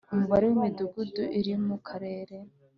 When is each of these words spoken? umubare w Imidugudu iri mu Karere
umubare 0.13 0.43
w 0.47 0.51
Imidugudu 0.57 1.23
iri 1.39 1.53
mu 1.65 1.77
Karere 1.87 2.35